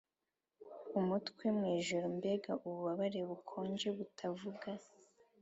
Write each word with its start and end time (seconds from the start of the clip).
umutwe 0.99 1.45
mwijoro! 1.57 2.05
mbega 2.17 2.51
ububabare 2.65 3.19
bukonje, 3.29 3.87
butavuga 3.97 4.69